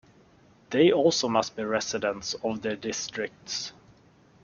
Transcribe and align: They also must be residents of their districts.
They 0.71 0.91
also 0.91 1.27
must 1.29 1.55
be 1.55 1.61
residents 1.61 2.33
of 2.43 2.63
their 2.63 2.75
districts. 2.75 3.71